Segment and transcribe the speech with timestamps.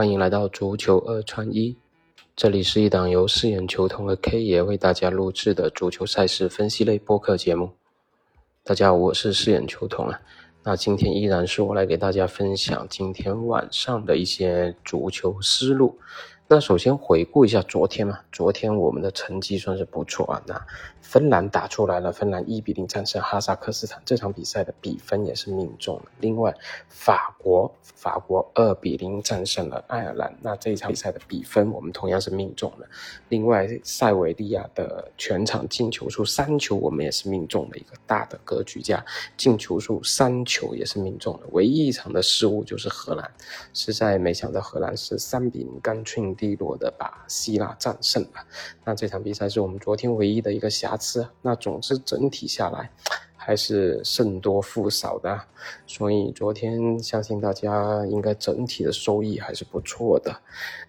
[0.00, 1.76] 欢迎来到足球二穿一，
[2.34, 7.70] 这里是一档由四眼球童和 K 爷为大家录制的足球赛事分析类播客节目。
[8.64, 10.18] 大家好，我是四眼球童啊。
[10.62, 15.98] 那今天依然是我来给大家分享今天晚上的一些足球思路。
[16.52, 20.42] 那首先回顾一下昨天嘛，昨天我们的成绩算是不错啊。
[20.48, 20.60] 那
[21.00, 26.02] 芬兰打出来了，芬兰一比零战胜哈萨克斯坦，这场比赛的比分也是命中了。
[26.18, 26.52] 另外，
[26.88, 32.86] 法国法国二比零战胜了爱尔兰，那这一场比赛的比分我们同样是命中了。
[33.28, 39.04] 另外，塞维利亚的全场进球数三球，我们也是命中了一个大的格局价，
[39.36, 41.46] 进球数三球也是命中了。
[41.52, 43.30] 唯一一场的失误就是荷兰，
[43.72, 46.20] 实在没想到荷兰是三比零干脆。
[46.40, 48.46] 低落的把希腊战胜了，
[48.82, 51.28] 那这场比赛是我们昨天唯一的一个瑕疵。
[51.42, 52.90] 那总之整体下来
[53.42, 55.40] 还是胜多负少的，
[55.86, 60.36] 所以昨天相信大家应该整体的收益还是不错的。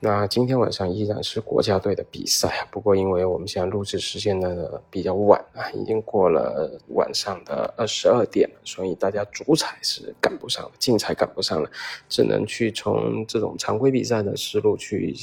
[0.00, 11.70] 那今天晚上依然是国家队的比赛，不过因为我们现在录制时间呢比较晚啊，已经过了晚上的二十二点了，所以大家主彩是赶不上了，竞彩赶不上了，
[12.08, 15.14] 只能去从这种常规比赛的思路去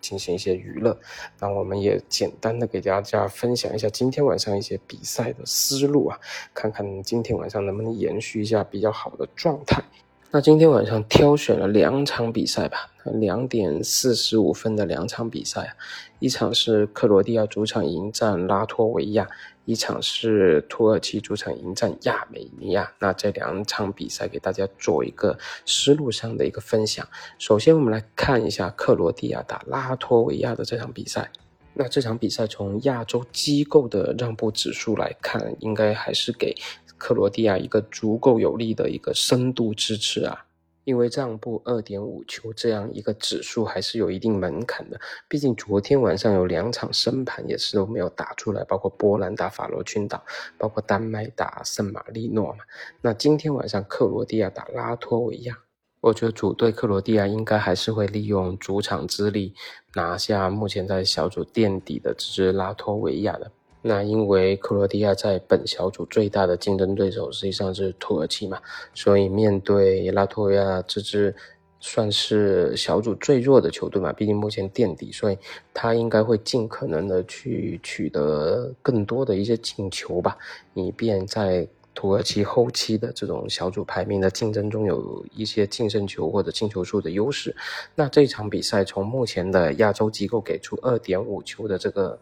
[0.00, 0.98] 进行一些娱乐。
[1.40, 6.18] 那我们也简单的给大家分享一下今天晚上一些比赛的思路啊，
[6.54, 9.82] 看看今天晚上能不能延续一下比较好的状态。
[10.30, 15.74] 那今天晚上挑选了两场比赛吧，两点四十五分的两场比赛，
[16.18, 19.26] 一场是克罗地亚主场迎战拉脱维亚，
[19.64, 22.92] 一场是土耳其主场迎战亚美尼亚。
[22.98, 27.08] 那这两场比赛给大家做一个思路上的一个分享。
[27.38, 31.32] 首先，我们来看一下克罗地亚打拉脱维亚的这场比赛。
[31.72, 36.54] 那这场比赛从亚洲机构的让步指数来看，应该还是给。
[36.98, 40.44] 克罗地亚一个足够有力的一个深度支持啊，
[40.84, 45.00] 因为让步二点五球这样一个指数还是有一定门槛的。
[45.28, 50.22] 毕竟昨天晚上有两场升盘也是都没有打出来，包括波兰打法罗群岛，
[50.56, 52.64] 包括丹麦打圣马力诺嘛。
[53.00, 55.58] 那今天晚上克罗地亚打拉脱维亚，
[56.00, 59.54] 我觉得主队克罗地亚应该还是会利用主场之力
[59.94, 63.50] 拿下目前在小组垫底的这支拉脱维亚的。
[63.82, 68.60] 那因为克罗地亚在本小组最大的竞争对手实际上是土耳其嘛，
[68.94, 71.34] 所以面对拉脱维亚这支
[71.80, 75.38] 算是小组最弱的球队嘛，毕竟目前垫底，所以
[75.72, 80.36] 他应该会尽可能的去取得更多的一些进球吧，
[80.74, 81.68] 以便在。
[81.98, 87.52] 土耳其后期的这种小组排名的竞争中有一些净胜球或者进球数的优势。
[87.96, 92.16] 那这场比赛从目前的亚洲机构给出二点五球的这个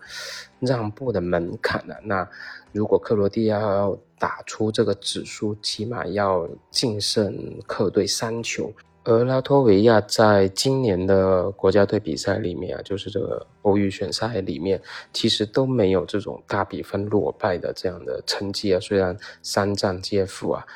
[0.61, 1.95] 让步的门槛呢？
[2.05, 2.27] 那
[2.73, 8.73] 如果克罗地亚要打出这个指数，起码要净胜客队三球。
[9.09, 18.81] 而拉脱维亚在今年的国家队比赛里面啊，就是这个欧预选赛里面，其实都没有这种大比分落败的这样的成绩啊。
[18.81, 20.67] 虽然三战皆负啊，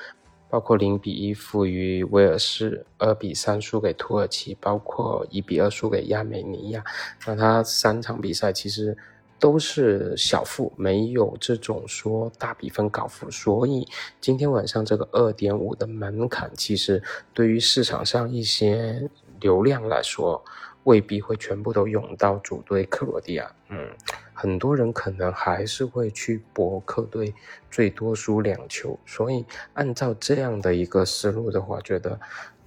[0.49, 6.85] 包括零比一负于威尔士，二比三输给土耳其，包括一比二输给亚美尼亚，
[7.27, 8.97] 那他三场比赛其实。
[9.41, 13.89] 都是小负，没有这种说大比分高负，所以
[14.21, 17.03] 今天晚上这个二点五的门槛，其实
[17.33, 19.09] 对于市场上一些
[19.41, 20.45] 流量来说，
[20.85, 23.51] 未必会全部都涌到主队克罗地亚。
[23.71, 23.89] 嗯，
[24.35, 27.35] 很多人可能还是会去博客队
[27.71, 32.21] 最多输两球，所以按照这样的一个思路的话，觉得。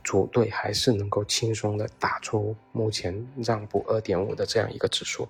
[0.03, 5.27] 主队还是能够轻松的打出目前让步二点五的这样一个指数，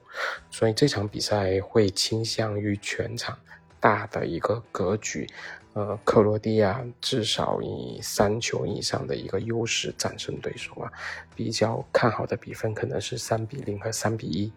[0.50, 3.38] 所以这场比赛会倾向于全场
[3.80, 5.30] 大的一个格局，
[5.74, 10.92] 呃，克罗地亚至少以三球以上的一个优势战胜对手啊，
[11.36, 14.52] 比较看好的比分可能是三比零和三比一。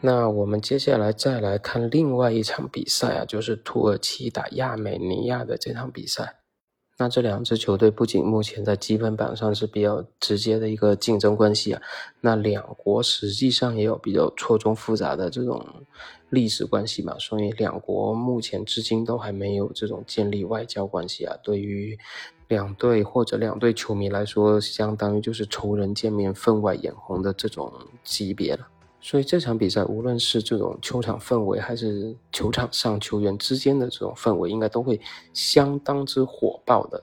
[0.00, 6.39] 那我们接下来再来看另外一场比赛啊，就是土耳其打亚美尼亚的这场比赛。
[7.00, 11.80] 那这两支球队不仅目前在积分榜上是比较直接的一个竞争关系啊，
[12.20, 15.64] 那两国实际上也有比较错综复杂的这种
[16.28, 21.34] 历史关系嘛，所以两国目前至今都还没有这种建立外交关系啊。
[21.42, 21.98] 对于
[22.48, 27.72] 两队或者两队球迷来说，相当于就是仇人见面分外眼红的这种
[28.04, 28.68] 级别了。
[29.00, 35.00] 所以这场比赛，无论是这种球场氛围，还是球场上球员之间的这种氛围，应该都会
[35.32, 37.02] 相当之火爆的。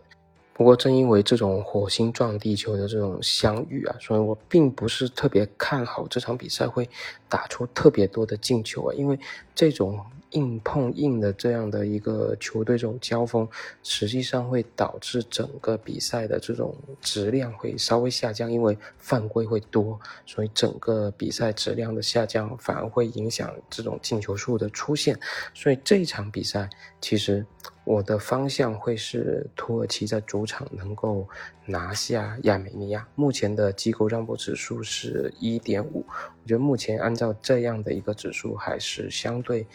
[0.53, 6.89] 不过，正因为这种火星撞地球的这种相遇啊，所以我并不是特别看好这场比赛会
[7.27, 8.93] 打出特别多的进球啊。
[8.95, 9.19] 因为
[9.53, 9.99] 这种
[10.31, 13.47] 硬碰硬的这样的一个球队这种交锋，
[13.83, 25.19] 实际上会导致整个比赛的这种质量会稍微下降，因为犯规会多，所以整个比赛质量的下降反而会影响这种进球数的出现。
[25.53, 26.69] 所以这场比赛
[27.01, 27.45] 其实。
[27.83, 31.25] 我的方向会是土耳其在主场能够
[31.65, 33.07] 拿下亚美尼亚。
[33.15, 39.65] 目前的机构让步指数是一点五，我觉得目前按照这样的一个指数，还是相对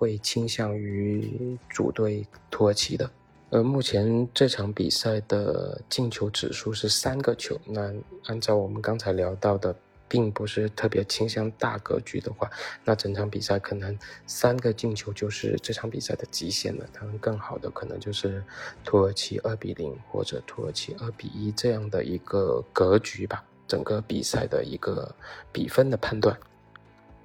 [0.00, 3.10] 会倾向于主队土耳其的。
[3.50, 7.92] 而目前这场比赛的进球指数是三个球，那
[8.24, 9.76] 按照我们刚才聊到的。
[10.12, 12.50] 并不是特别倾向大格局的话，
[12.84, 16.84] 那整场比赛可能三个进球就是这场比赛的极限了。
[16.92, 18.42] 当然，更好的可能就是
[18.84, 23.44] 土耳其二比零或者土耳其二比一这样的一个格局吧。
[23.68, 25.14] 整个比赛的一个
[25.52, 26.36] 比分的判断。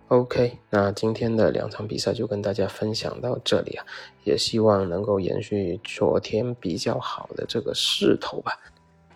[0.10, 3.86] OK，那今天的两场比赛就跟大家分享到这里啊，
[4.24, 8.60] 也希望能够延续昨天比较好的这个势头吧。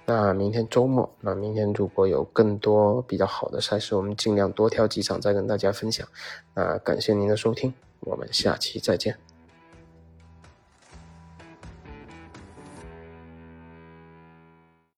[0.07, 6.07] 那明天周末，那明天如果有更多比较好的赛事，我们尽量多挑几场再跟大家分享。
[6.55, 9.28] 那感谢您的收听，我们下期再见。